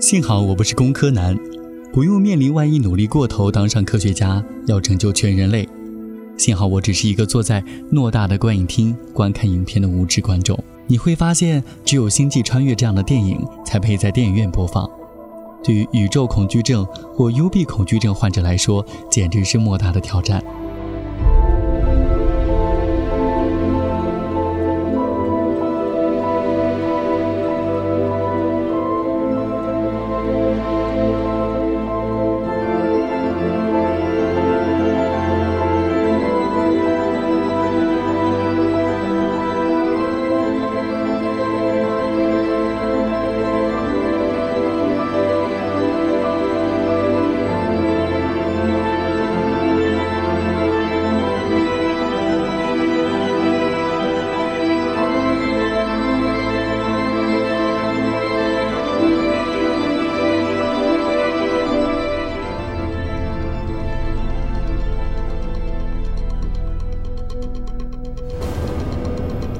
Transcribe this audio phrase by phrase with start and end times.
[0.00, 1.38] 幸好我不是工科男，
[1.92, 5.68] 不用面临万一努力过头当上科学家要拯救全人类。
[6.38, 7.62] 幸好我只是一个坐在
[7.92, 10.58] 偌大的观影厅观看影片的无知观众。
[10.86, 14.88] 你会发现，只有《星际穿越》这样的电影才配在电影院播放。
[15.62, 16.82] 对于宇宙恐惧症
[17.14, 20.42] 或幽闭恐惧症患者来说，简直是莫大的挑战。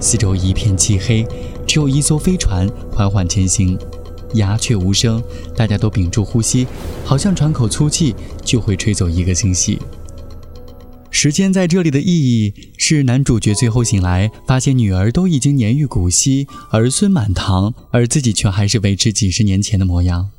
[0.00, 1.26] 四周一片漆黑，
[1.66, 3.78] 只有一艘飞船缓缓前行，
[4.34, 5.22] 鸦雀无声，
[5.56, 6.66] 大家都屏住呼吸，
[7.04, 9.78] 好像喘口粗气就会吹走一个星系。
[11.10, 20.30] 时间在这里的意义是，男主角最后醒来，发现女儿都已经年逾古稀，儿孙满堂，而自己却还是维持几十年前的模样。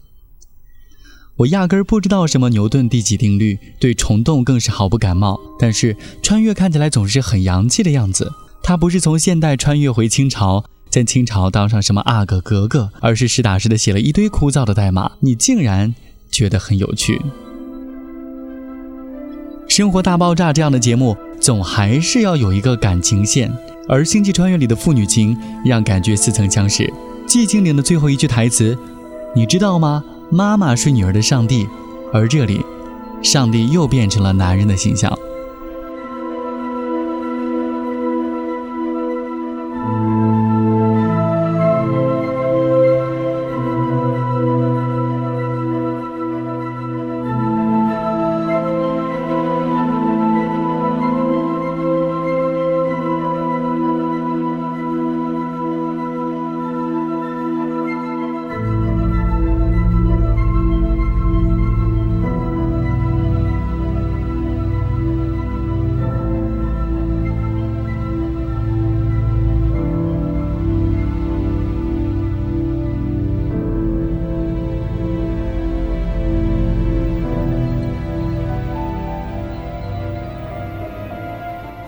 [1.37, 5.39] 我压根儿不知道什么牛顿第几定律，对虫洞更是毫不感冒。
[5.57, 8.31] 但是穿越看起来总是很洋气的样子。
[8.61, 15.13] 他不是从现代穿越回清朝，在清朝当上什么阿哥格格，而是实打实的写了一堆枯燥的代码。
[15.21, 15.95] 你竟然
[16.29, 17.21] 觉得很有趣？
[19.67, 23.52] 生活大爆炸这样的节目，总还是要有一个感情线，
[23.87, 26.91] 而《星际穿越》里的父女情让感觉似曾相识。
[27.27, 28.77] 寂静岭的最后一句台词，
[29.35, 30.03] 你知道吗？
[30.31, 31.67] 妈妈是女儿的上帝，
[32.11, 32.64] 而这里，
[33.21, 35.15] 上帝又变成了男人的形象。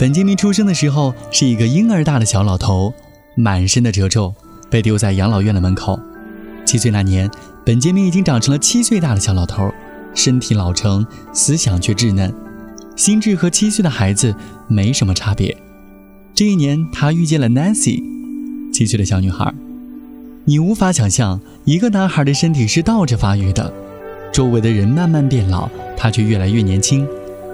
[0.02, 2.92] 本杰明出生的时候是一个婴儿大的小老头，
[3.36, 4.34] 满身的褶皱，
[4.68, 6.00] 被丢在养老院的门口。
[6.66, 7.30] 七岁那年，
[7.64, 9.72] 本杰明已经长成了七岁大的小老头，
[10.16, 12.34] 身体老成，思想却稚嫩，
[12.96, 14.34] 心智和七岁的孩子
[14.68, 15.56] 没什么差别。
[16.34, 18.02] 这一年，他遇见了 Nancy，
[18.74, 19.54] 七岁的小女孩。
[20.46, 23.72] 你无法想象，一个男孩的身体是倒着发育的，
[24.34, 27.08] 周围的人慢慢变老，他却越来越年轻。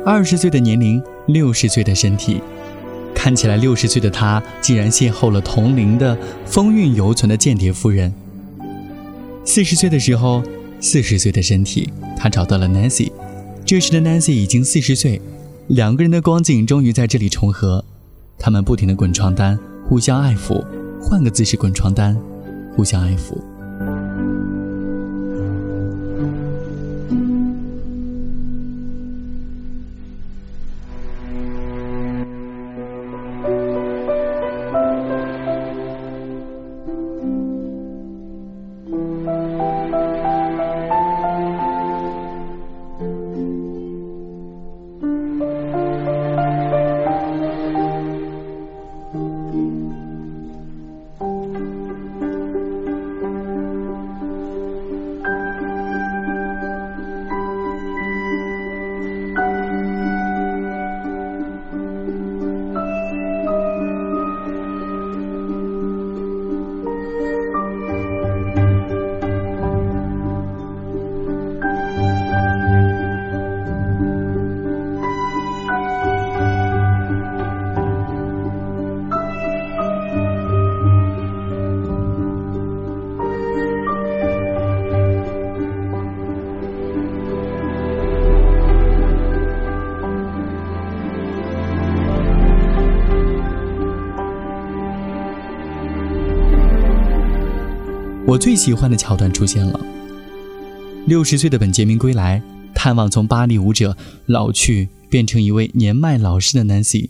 [0.06, 1.04] 二十岁的年龄。
[1.28, 2.42] 六十岁的身体，
[3.14, 8.14] 看起来六十岁的他，竟然邂逅了同龄的风韵犹存的间谍夫人。
[9.44, 10.42] 四十岁的时候，
[10.80, 13.12] 四十岁的身体，他找到了 Nancy。
[13.66, 15.22] 这时的 Nancy 已经四十岁，
[15.68, 17.84] 两个人的光景终于在这里重合。
[18.40, 19.60] 他们不停地滚床单，
[19.90, 20.66] 互相爱抚，
[21.02, 22.18] 换个姿势滚床单，
[22.76, 23.38] 互相爱抚。
[98.28, 99.80] 我最喜欢的桥段出现了，
[101.06, 102.44] 六十岁的本杰明归来，
[102.76, 103.96] 探望从芭蕾舞者
[104.26, 107.08] 老去变成一位年迈老实的 Nancy。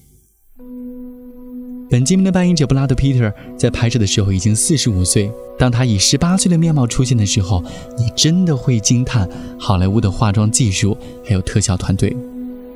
[1.89, 5.31] 本杰明的扮演者布拉德·皮特在拍摄的时候已经四十五岁。
[5.57, 7.63] 当他以十八岁的面貌出现的时候，
[7.97, 9.27] 你真的会惊叹
[9.57, 12.15] 好莱坞的化妆技术还有特效团队。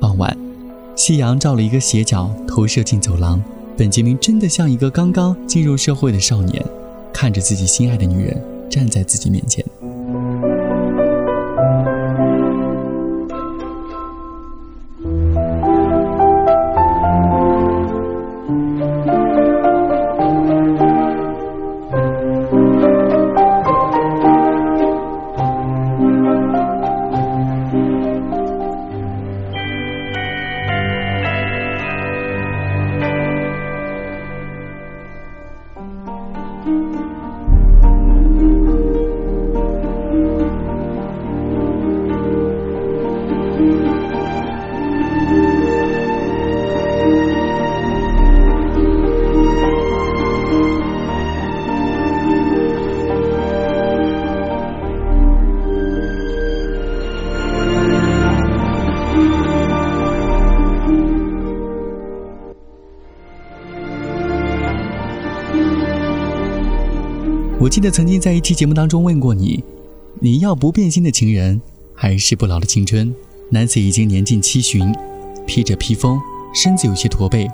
[0.00, 0.36] 傍晚，
[0.96, 3.40] 夕阳照了一个斜角，投射进走廊。
[3.76, 6.60] 本杰明真的像一个刚刚进入社会的少年，
[7.22, 8.36] 看着自己心爱的女人
[8.68, 9.64] 站在自己面前。
[67.62, 69.62] 我记得曾经在一期节目当中问过你，
[70.18, 71.62] 你要不变心的情人，
[71.94, 73.14] 还是不老的青春
[73.52, 74.92] ？Nancy 已经年近七旬，
[75.46, 76.18] 披着披风，
[76.52, 77.48] 身子有些驼背。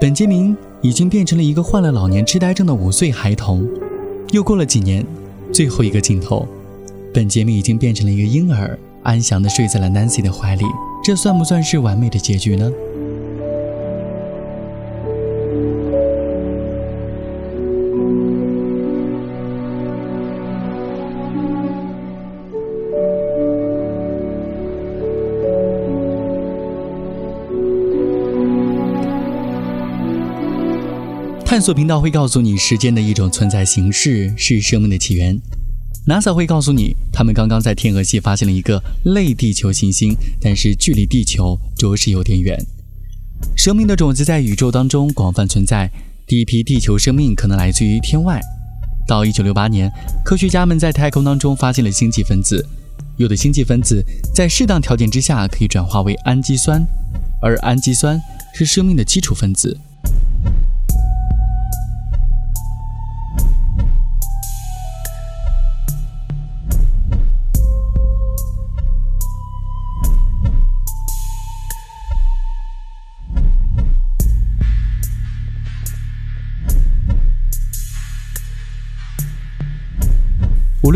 [0.00, 3.68] 本杰明已经变成了一个患了老年痴呆症的五岁孩童。
[4.32, 5.06] 又过了几年，
[5.52, 6.48] 最后一个镜头，
[7.12, 10.64] 本杰明已经变成了一个婴儿，安详地睡在了 Nancy 的怀里。
[11.04, 12.72] 这算不算是完美的结局呢？
[31.46, 35.40] 探索频道会告诉你，时间的一种存在形式是生命的起源。
[36.04, 42.58] NASA 会告诉你，他们刚刚在天鹅系发现了一个类地球行星，但是距离地球着实有点远。
[43.56, 45.88] 生命的种子在宇宙当中广泛存在，
[46.26, 48.40] 第一批地球生命可能来自于天外。
[49.06, 49.90] 到1968年，
[50.24, 52.66] 科学家们在太空当中发现了星际分子，
[53.18, 54.04] 有的星际分子
[54.34, 56.84] 在适当条件之下可以转化为氨基酸，
[57.40, 58.20] 而氨基酸
[58.52, 59.78] 是生命的基础分子。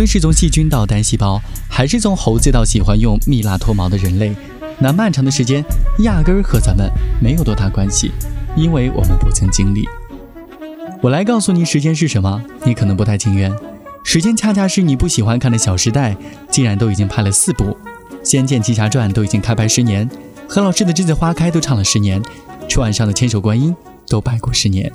[0.01, 1.39] 无论是从细菌到单细胞，
[1.69, 4.35] 还是从猴子到喜欢用蜜蜡脱毛的人类，
[4.79, 5.63] 那漫长的时间
[5.99, 8.11] 压根儿和咱们没有多大关系，
[8.57, 9.87] 因为我们不曾经历。
[11.03, 13.55] 我来告诉你时间是什么，你可能不太情愿。
[14.03, 16.15] 时间恰恰是你不喜欢看的《小时代》，
[16.51, 17.65] 竟然都已经拍了四部，
[18.25, 20.09] 《仙剑奇侠传》都已经开拍十年，
[20.49, 22.23] 何老师的《栀子花开》都唱了十年，
[22.71, 23.71] 春晚上的《千手观音》
[24.09, 24.91] 都拜过十年。